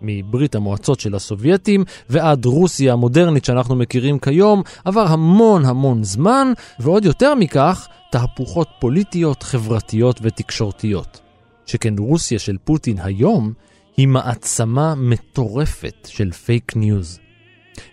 [0.00, 7.04] מברית המועצות של הסובייטים ועד רוסיה המודרנית שאנחנו מכירים כיום, עבר המון המון זמן, ועוד
[7.04, 11.20] יותר מכך, תהפוכות פוליטיות, חברתיות ותקשורתיות.
[11.66, 13.52] שכן רוסיה של פוטין היום
[13.96, 17.25] היא מעצמה מטורפת של פייק ניוז.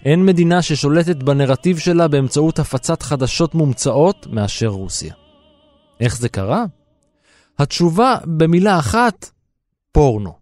[0.06, 5.14] אין מדינה ששולטת בנרטיב שלה באמצעות הפצת חדשות מומצאות מאשר רוסיה.
[6.00, 6.66] איך זה קרה?
[7.60, 9.30] התשובה במילה אחת,
[9.92, 10.34] פורנו.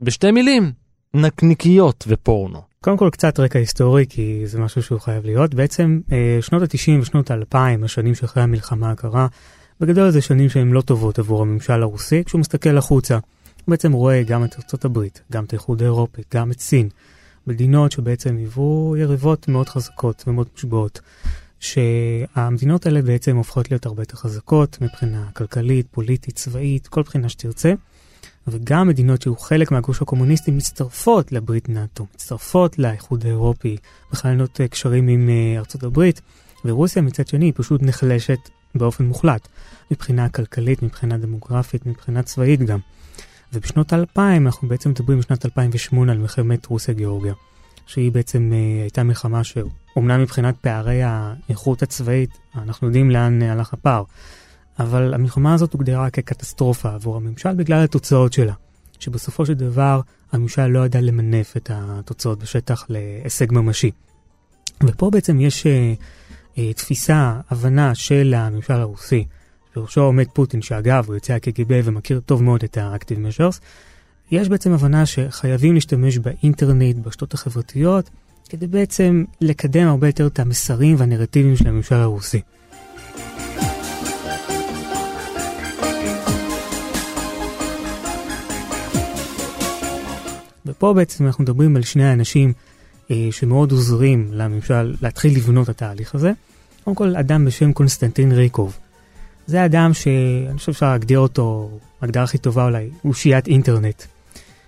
[0.00, 0.72] בשתי מילים,
[1.14, 2.60] נקניקיות ופורנו.
[2.84, 5.54] קודם כל קצת רקע היסטורי, כי זה משהו שהוא חייב להיות.
[5.54, 9.26] בעצם אה, שנות ה-90 ושנות ה-2000, השנים שאחרי המלחמה הקרה,
[9.80, 13.14] בגדול זה שנים שהן לא טובות עבור הממשל הרוסי, כשהוא מסתכל החוצה.
[13.14, 13.22] הוא
[13.68, 16.88] בעצם רואה גם את ארצות הברית, גם את האיחוד האירופי, גם את סין,
[17.50, 21.00] מדינות שבעצם היוו יריבות מאוד חזקות ומאוד מושבעות.
[21.60, 27.72] שהמדינות האלה בעצם הופכות להיות הרבה יותר חזקות מבחינה כלכלית, פוליטית, צבאית, כל בחינה שתרצה.
[28.48, 33.76] וגם מדינות שהיו חלק מהגוש הקומוניסטי מצטרפות לברית נאט"ו, מצטרפות לאיחוד האירופי,
[34.12, 36.20] מכללות קשרים עם אה, ארצות הברית,
[36.64, 38.38] ורוסיה מצד שני היא פשוט נחלשת
[38.74, 39.48] באופן מוחלט,
[39.90, 42.78] מבחינה כלכלית, מבחינה דמוגרפית, מבחינה צבאית גם.
[43.52, 47.34] ובשנות האלפיים אנחנו בעצם מדברים בשנת 2008 על מלחמת רוסיה-גיאורגיה,
[47.86, 53.72] שהיא בעצם אה, הייתה מלחמה שאומנם מבחינת פערי האיכות הצבאית, אנחנו יודעים לאן אה, הלך
[53.72, 54.02] הפער,
[54.78, 58.54] אבל המלחמה הזאת הוגדרה כקטסטרופה עבור הממשל בגלל התוצאות שלה,
[58.98, 60.00] שבסופו של דבר
[60.32, 63.90] הממשל לא ידע למנף את התוצאות בשטח להישג ממשי.
[64.82, 65.94] ופה בעצם יש אה,
[66.58, 69.24] אה, תפיסה, הבנה של הממשל הרוסי,
[69.76, 73.40] בראשו עומד פוטין, שאגב, הוא יוצא הקג"ב ומכיר טוב מאוד את ה-Active
[74.30, 78.10] יש בעצם הבנה שחייבים להשתמש באינטרנט, ברשתות החברתיות,
[78.48, 82.40] כדי בעצם לקדם הרבה יותר את המסרים והנרטיבים של הממשל הרוסי.
[90.66, 92.52] ופה בעצם אנחנו מדברים על שני האנשים
[93.10, 96.32] אה, שמאוד עוזרים לממשל להתחיל לבנות את התהליך הזה.
[96.84, 98.78] קודם כל, אדם בשם קונסטנטין ריקוב.
[99.50, 101.70] זה אדם שאני חושב שאפשר להגדיר אותו,
[102.02, 104.02] הגדרה הכי טובה אולי, אושיית אינטרנט.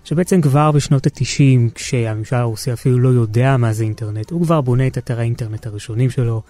[0.04, 4.86] שבעצם כבר בשנות ה-90, כשהממשל הרוסי אפילו לא יודע מה זה אינטרנט, הוא כבר בונה
[4.86, 6.42] את אתרי האינטרנט הראשונים שלו,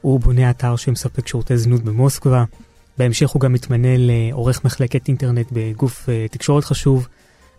[0.00, 2.44] הוא בונה אתר שמספק שירותי זנות במוסקבה,
[2.98, 7.08] בהמשך הוא גם מתמנה לעורך מחלקת אינטרנט בגוף uh, תקשורת חשוב,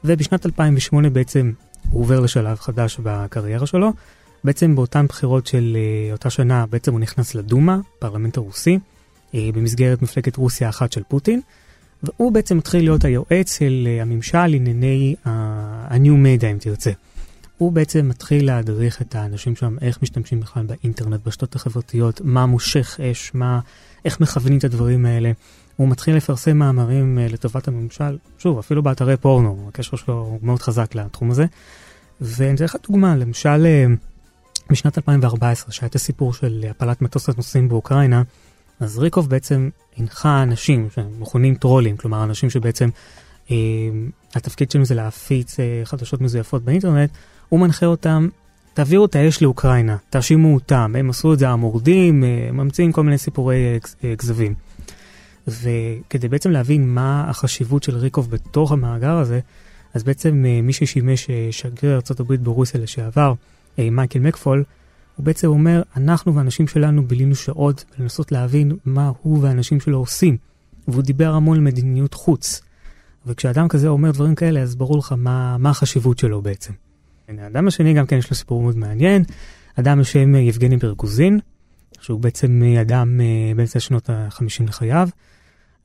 [0.04, 1.52] ובשנת 2008 בעצם
[1.90, 3.94] הוא עובר לשלב חדש בקריירה שלו.
[4.44, 8.80] בעצם באותן בחירות של uh, אותה שנה בעצם הוא נכנס לדומה, פרלמנט הרוסי,
[9.34, 11.42] במסגרת מפלגת רוסיה אחת של פוטין,
[12.04, 16.92] והוא בעצם מתחיל להיות היועץ של uh, הממשל לענייני ה-new media אם תרצה.
[17.58, 23.00] הוא בעצם מתחיל להדריך את האנשים שם איך משתמשים בכלל באינטרנט, ברשתות החברתיות, מה מושך
[23.00, 23.60] אש, מה,
[24.06, 25.32] איך מכוונים את הדברים האלה.
[25.76, 30.96] הוא מתחיל לפרסם מאמרים לטובת הממשל, שוב, אפילו באתרי פורנו, הקשר שלו הוא מאוד חזק
[30.96, 31.46] לתחום הזה.
[32.22, 33.66] ואני אתן לך דוגמה, למשל,
[34.72, 38.24] בשנת 2014, שהיה את הסיפור של הפלת מטוס הנוסעים באוקראינה,
[38.80, 42.90] אז ריקוב בעצם הנחה אנשים שמכונים טרולים, כלומר אנשים שבעצם
[43.48, 43.52] uh,
[44.36, 47.10] התפקיד שלהם זה להפיץ uh, חדשות מזויפות באינטרנט,
[47.50, 48.28] הוא מנחה אותם
[48.74, 53.18] תעבירו את האש לאוקראינה, תאשימו אותם, הם עשו את זה המורדים, אה, ממציאים כל מיני
[53.18, 53.80] סיפורי
[54.18, 54.54] כזבים.
[55.48, 59.40] וכדי בעצם להבין מה החשיבות של ריקוב בתוך המאגר הזה,
[59.94, 63.34] אז בעצם מי ששימש שגריר ארה"ב ברוסיה לשעבר,
[63.78, 64.64] מייקל מקפול,
[65.20, 70.38] הוא בעצם אומר, אנחנו והאנשים שלנו בילינו שעות לנסות להבין מה הוא והאנשים שלו עושים.
[70.88, 72.62] והוא דיבר המון על מדיניות חוץ.
[73.26, 76.74] וכשאדם כזה אומר דברים כאלה, אז ברור לך מה, מה החשיבות שלו בעצם.
[77.28, 79.24] האדם השני גם כן יש לו סיפור מאוד מעניין,
[79.76, 81.40] אדם בשם יבגני ברגוזין,
[82.02, 85.10] שהוא בעצם אדם אה, באמצע שנות ה-50 לחייו.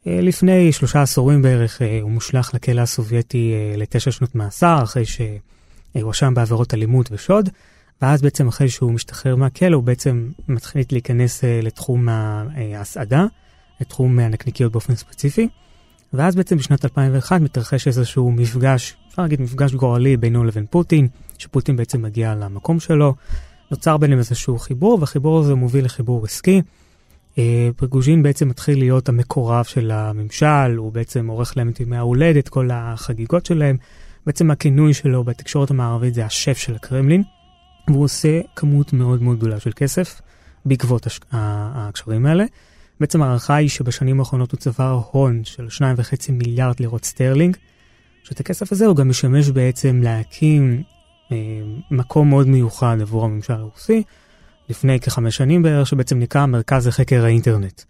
[0.07, 6.35] אה, לפני שלושה עשורים בערך אה, הוא מושלך לכלא הסובייטי לתשע שנות מאסר, אחרי שהואשם
[6.35, 7.49] בעבירות אלימות ושוד.
[8.03, 13.27] ואז בעצם אחרי שהוא משתחרר מהכלא, הוא בעצם מתחיל להיכנס uh, לתחום ההסעדה,
[13.81, 15.49] לתחום הנקניקיות באופן ספציפי.
[16.13, 21.77] ואז בעצם בשנת 2001 מתרחש איזשהו מפגש, אפשר להגיד מפגש גורלי בינו לבין פוטין, שפוטין
[21.77, 23.15] בעצם מגיע למקום שלו.
[23.71, 26.63] נוצר ביניהם איזשהו חיבור, והחיבור הזה מוביל לחיבור עסקי.
[27.39, 32.49] אה, פרגוז'ין בעצם מתחיל להיות המקורב של הממשל, הוא בעצם עורך להם את ימי ההולדת,
[32.49, 33.77] כל החגיגות שלהם.
[34.27, 37.23] בעצם הכינוי שלו בתקשורת המערבית זה השף של הקרמלין.
[37.89, 40.21] והוא עושה כמות מאוד מאוד גדולה של כסף
[40.65, 41.21] בעקבות הש...
[41.33, 42.45] הקשרים האלה.
[43.01, 47.57] בעצם ההערכה היא שבשנים האחרונות הוא צבר הון של 2.5 מיליארד לירות סטרלינג,
[48.25, 50.83] שאת הכסף הזה הוא גם משמש בעצם להקים
[51.33, 51.37] אה,
[51.91, 54.03] מקום מאוד מיוחד עבור הממשל הרוסי,
[54.69, 57.83] לפני כחמש שנים בערך, שבעצם נקרא מרכז לחקר האינטרנט.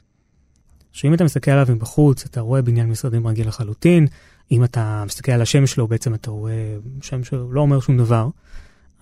[0.92, 4.06] שאם אתה מסתכל עליו מבחוץ, אתה רואה בניין משרדים רגיל לחלוטין,
[4.52, 8.28] אם אתה מסתכל על השם שלו, בעצם אתה רואה שם שלא אומר שום דבר.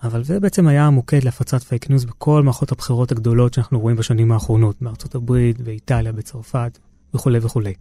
[0.03, 4.31] אבל זה בעצם היה המוקד להפצת פייק ניוז בכל מערכות הבחירות הגדולות שאנחנו רואים בשנים
[4.31, 6.79] האחרונות, בארצות הברית, באיטליה, בצרפת
[7.13, 7.73] וכולי וכולי.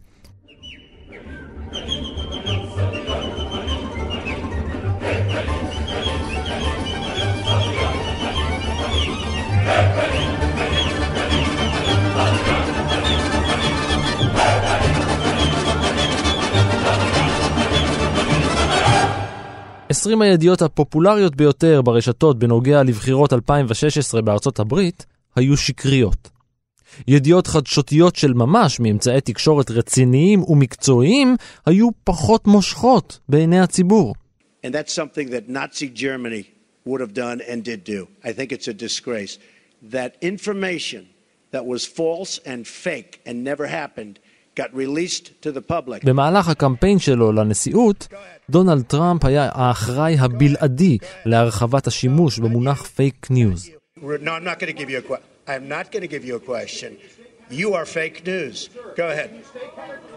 [19.92, 26.30] 20 הידיעות הפופולריות ביותר ברשתות בנוגע לבחירות 2016 בארצות הברית היו שקריות.
[27.08, 34.14] ידיעות חדשותיות של ממש מאמצעי תקשורת רציניים ומקצועיים היו פחות מושכות בעיני הציבור.
[34.64, 36.44] And that's something that Nazi Germany
[36.86, 38.08] would have done and did do.
[38.24, 39.38] I think it's a disgrace.
[39.96, 41.02] That information
[41.50, 44.14] that was false and fake and never happened
[46.04, 48.08] במהלך הקמפיין שלו לנשיאות,
[48.50, 53.70] דונלד טראמפ היה האחראי הבלעדי להרחבת השימוש במונח פייק ניוז.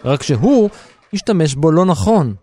[0.06, 0.70] רק שהוא
[1.14, 2.36] השתמש בו לא נכון.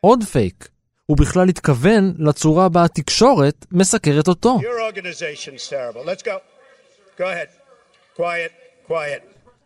[0.00, 0.68] עוד פייק.
[1.06, 4.58] הוא בכלל התכוון לצורה בה התקשורת מסקרת אותו.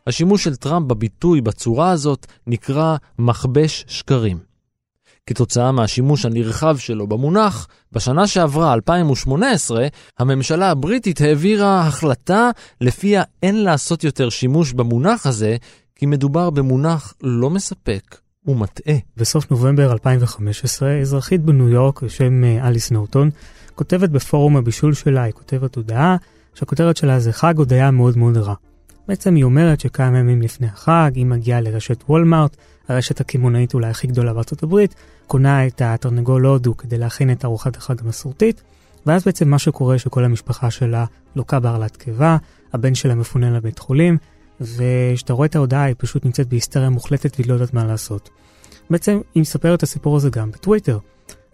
[0.07, 4.39] השימוש של טראמפ בביטוי בצורה הזאת נקרא מכבש שקרים.
[5.27, 9.87] כתוצאה מהשימוש הנרחב שלו במונח, בשנה שעברה, 2018,
[10.19, 15.57] הממשלה הבריטית העבירה החלטה לפיה אין לעשות יותר שימוש במונח הזה,
[15.95, 18.17] כי מדובר במונח לא מספק
[18.47, 18.97] ומטעה.
[19.17, 23.31] בסוף נובמבר 2015, אזרחית בניו יורק בשם אה, אליס נורטון,
[23.75, 26.17] כותבת בפורום הבישול שלה, היא כותבת הודעה,
[26.55, 28.55] שהכותרת שלה זה חג הודיה מאוד מאוד רע.
[29.09, 32.57] בעצם היא אומרת שכמה ימים לפני החג היא מגיעה לרשת וולמארט,
[32.89, 34.95] הרשת הקמעונאית אולי הכי גדולה בארצות הברית,
[35.27, 38.63] קונה את התרנגול הודו כדי להכין את ארוחת החג המסורתית,
[39.07, 41.05] ואז בעצם מה שקורה שכל המשפחה שלה
[41.37, 42.37] לוקה בהרלת קיבה,
[42.73, 44.19] הבן שלה מפונה לבית חולים,
[44.61, 48.31] וכשאתה רואה את ההודעה היא פשוט נמצאת בהיסטריה מוחלטת והיא לא יודעת מה לעשות.
[48.91, 50.99] בעצם היא מספרת את הסיפור הזה גם בטוויטר,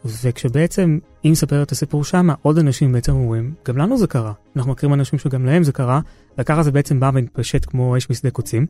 [0.04, 4.32] וכשבעצם היא מספרת את הסיפור שמה, עוד אנשים בעצם אומרים, גם לנו זה קרה.
[4.56, 6.00] אנחנו מכירים אנשים שגם להם זה קרה,
[6.38, 8.66] וככה זה בעצם בא ומתפשט כמו אש משדה קוצים.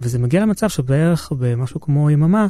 [0.00, 2.46] וזה מגיע למצב שבערך במשהו כמו יממה,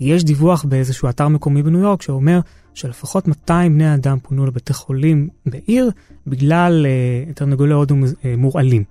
[0.00, 2.40] יש דיווח באיזשהו אתר מקומי בניו יורק שאומר
[2.74, 5.90] שלפחות 200 בני אדם פונו לבתי חולים בעיר
[6.26, 8.84] בגלל uh, תרנגולי הודו uh, מורעלים.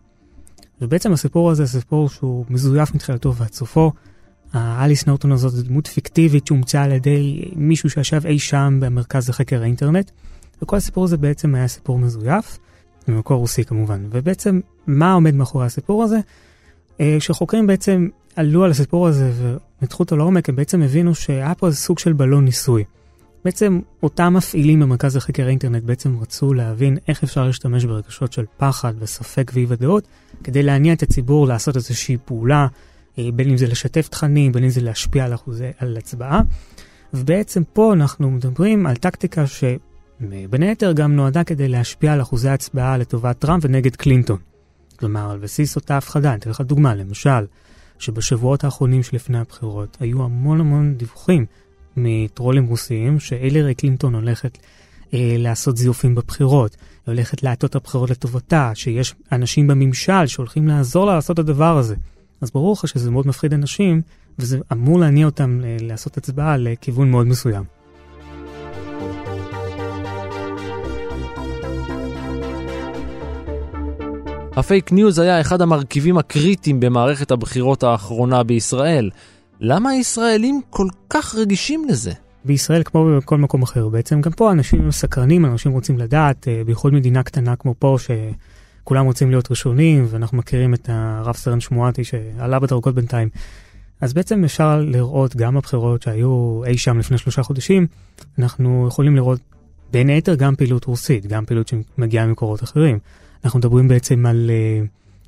[0.81, 3.91] ובעצם הסיפור הזה זה סיפור שהוא מזויף מתחילתו ועד סופו.
[4.53, 9.61] האליס נורטון הזאת זו דמות פיקטיבית שהומצאה על ידי מישהו שישב אי שם במרכז לחקר
[9.61, 10.11] האינטרנט.
[10.61, 12.57] וכל הסיפור הזה בעצם היה סיפור מזויף,
[13.07, 14.05] ממקור רוסי כמובן.
[14.09, 16.19] ובעצם, מה עומד מאחורי הסיפור הזה?
[17.01, 19.31] אה, כשחוקרים בעצם עלו על הסיפור הזה
[19.81, 22.83] וניתחו אותו לעומק, הם בעצם הבינו שהיה פה איזה סוג של בלון ניסוי.
[23.45, 28.93] בעצם אותם מפעילים במרכז לחקר האינטרנט בעצם רצו להבין איך אפשר להשתמש ברגשות של פחד
[28.99, 30.07] וספק ואי ודעות
[30.43, 32.67] כדי להניע את הציבור לעשות איזושהי פעולה
[33.35, 36.41] בין אם זה לשתף תכנים, בין אם זה להשפיע על אחוזי, על הצבעה.
[37.13, 39.45] ובעצם פה אנחנו מדברים על טקטיקה
[40.49, 44.37] בין היתר גם נועדה כדי להשפיע על אחוזי הצבעה לטובת טראמפ ונגד קלינטון.
[44.99, 47.45] כלומר, על בסיס אותה הפחדה, אני אתן לך דוגמה, למשל,
[47.99, 51.45] שבשבועות האחרונים שלפני הבחירות היו המון המון דיווחים
[51.97, 54.57] מטרולים רוסיים שהילרי קלינטון הולכת
[55.13, 61.33] אה, לעשות זיופים בבחירות, הולכת להטות הבחירות לטובתה, שיש אנשים בממשל שהולכים לעזור לה לעשות
[61.33, 61.95] את הדבר הזה.
[62.41, 64.01] אז ברור לך שזה מאוד מפחיד אנשים,
[64.39, 67.63] וזה אמור להניע אותם לעשות הצבעה לכיוון מאוד מסוים.
[74.57, 79.09] הפייק ניוז היה אחד המרכיבים הקריטיים במערכת הבחירות האחרונה בישראל.
[79.59, 82.11] למה הישראלים כל כך רגישים לזה?
[82.45, 86.93] בישראל כמו בכל מקום אחר בעצם, גם פה אנשים סקרנים, אנשים רוצים לדעת, אה, בייחוד
[86.93, 87.97] מדינה קטנה כמו פה,
[88.87, 93.29] שכולם רוצים להיות ראשונים, ואנחנו מכירים את הרב סרן שמואטי שעלה בדרגות בינתיים.
[94.01, 97.87] אז בעצם אפשר לראות גם בבחירות שהיו אי שם לפני שלושה חודשים,
[98.39, 99.39] אנחנו יכולים לראות
[99.91, 102.99] בין היתר גם פעילות רוסית, גם פעילות שמגיעה ממקורות אחרים.
[103.45, 104.51] אנחנו מדברים בעצם על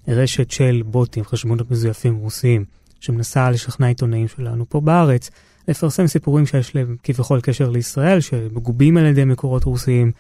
[0.08, 2.66] uh, רשת של בוטים, חשבונות מזויפים רוסיים,
[3.00, 5.30] שמנסה לשכנע עיתונאים שלנו פה בארץ,
[5.68, 10.12] לפרסם סיפורים שיש להם כביכול קשר לישראל, שמגובים על ידי מקורות רוסיים,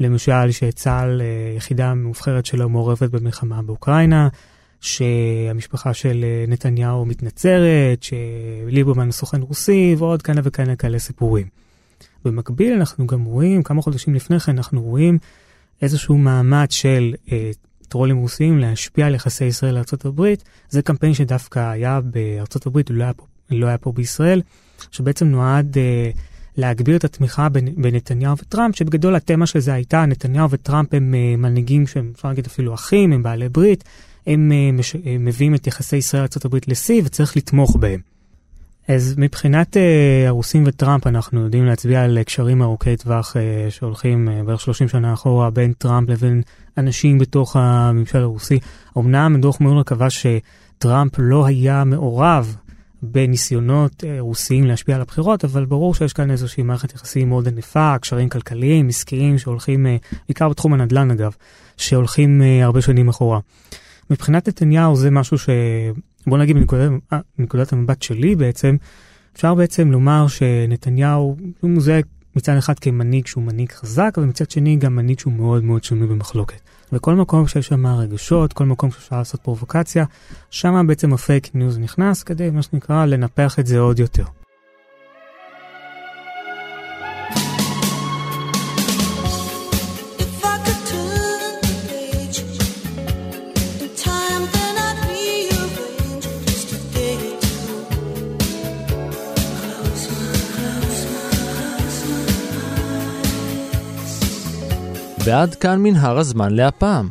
[0.00, 4.28] למשל שצה"ל, uh, יחידה מובחרת שלו מעורבת במלחמה באוקראינה,
[4.80, 11.46] שהמשפחה של uh, נתניהו מתנצרת, שליברמן סוכן רוסי, ועוד כהנה וכהנה כאלה סיפורים.
[12.24, 15.18] במקביל אנחנו גם רואים, כמה חודשים לפני כן אנחנו רואים
[15.82, 17.50] איזשהו מאמץ של אה,
[17.88, 20.34] טרולים רוסיים להשפיע על יחסי ישראל לארה"ב,
[20.68, 24.42] זה קמפיין שדווקא היה בארה"ב, לא היה פה, לא היה פה בישראל,
[24.90, 26.10] שבעצם נועד אה,
[26.56, 31.86] להגביר את התמיכה בנתניהו וטראמפ, שבגדול התמה של זה הייתה, נתניהו וטראמפ הם אה, מנהיגים
[31.86, 33.84] שהם אפשר להגיד אפילו אחים, הם בעלי ברית,
[34.26, 38.00] הם אה, מש, אה, מביאים את יחסי ישראל לארה"ב לשיא וצריך לתמוך בהם.
[38.88, 44.46] אז מבחינת uh, הרוסים וטראמפ אנחנו יודעים להצביע על קשרים ארוכי טווח uh, שהולכים uh,
[44.46, 46.42] בערך 30 שנה אחורה בין טראמפ לבין
[46.78, 48.58] אנשים בתוך הממשל הרוסי.
[48.98, 52.56] אמנם דוח מולר קבע שטראמפ לא היה מעורב
[53.02, 57.98] בניסיונות uh, רוסיים להשפיע על הבחירות, אבל ברור שיש כאן איזושהי מערכת יחסים מאוד ענפה,
[57.98, 61.34] קשרים כלכליים, עסקיים, שהולכים, uh, בעיקר בתחום הנדל"ן אגב,
[61.76, 63.40] שהולכים uh, הרבה שנים אחורה.
[64.10, 65.48] מבחינת נתניהו זה משהו ש...
[66.26, 66.56] בוא נגיד
[67.38, 68.76] מנקודת, המבט שלי בעצם,
[69.34, 72.00] אפשר בעצם לומר שנתניהו הוא מוזהה
[72.36, 76.08] מצד אחד כמנהיג שהוא מנהיג חזק, אבל מצד שני גם מנהיג שהוא מאוד מאוד שנוי
[76.08, 76.60] במחלוקת.
[76.92, 80.04] וכל מקום שיש שם רגשות, כל מקום שאפשר לעשות פרובוקציה,
[80.50, 84.24] שם בעצם הפייק ניוז נכנס כדי, מה שנקרא, לנפח את זה עוד יותר.
[105.26, 107.08] ועד כאן מנהר הזמן להפעם.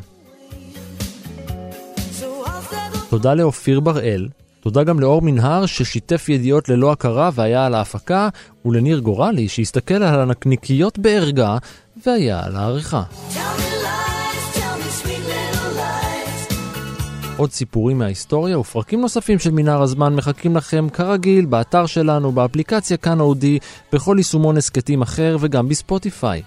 [3.10, 4.28] תודה לאופיר בראל,
[4.60, 8.30] תודה גם לאור מנהר ששיתף ידיעות ללא הכרה והיה על ההפקה,
[8.66, 11.58] ולניר גורלי שהסתכל על הנקניקיות בערגה
[12.06, 13.04] והיה על העריכה.
[17.38, 23.20] עוד סיפורים מההיסטוריה ופרקים נוספים של מנהר הזמן מחכים לכם כרגיל באתר שלנו, באפליקציה כאן
[23.20, 23.60] אודי,
[23.94, 26.42] בכל יישומון הסכתים אחר וגם בספוטיפיי.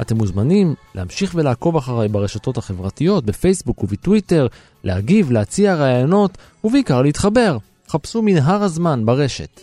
[0.00, 4.46] אתם מוזמנים להמשיך ולעקוב אחריי ברשתות החברתיות, בפייסבוק ובטוויטר,
[4.84, 7.58] להגיב, להציע רעיונות, ובעיקר להתחבר.
[7.88, 9.60] חפשו מנהר הזמן ברשת.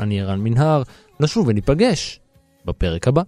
[0.00, 0.82] אני ערן מנהר,
[1.20, 2.20] נשוב וניפגש
[2.64, 3.22] בפרק הבא.